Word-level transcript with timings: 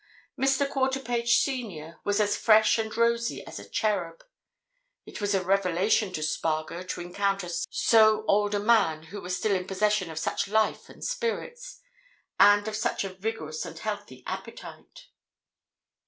Mr. 0.35 0.67
Quarterpage, 0.67 1.27
Senior, 1.37 1.99
was 2.03 2.19
as 2.19 2.35
fresh 2.35 2.79
and 2.79 2.97
rosy 2.97 3.45
as 3.45 3.59
a 3.59 3.69
cherub; 3.69 4.23
it 5.05 5.21
was 5.21 5.35
a 5.35 5.43
revelation 5.45 6.11
to 6.11 6.23
Spargo 6.23 6.81
to 6.81 7.01
encounter 7.01 7.47
so 7.69 8.25
old 8.25 8.55
a 8.55 8.59
man 8.59 9.03
who 9.03 9.21
was 9.21 9.37
still 9.37 9.55
in 9.55 9.67
possession 9.67 10.09
of 10.09 10.17
such 10.17 10.47
life 10.47 10.89
and 10.89 11.05
spirits, 11.05 11.81
and 12.39 12.67
of 12.67 12.75
such 12.75 13.03
a 13.03 13.13
vigorous 13.13 13.63
and 13.63 13.77
healthy 13.77 14.23
appetite. 14.25 15.05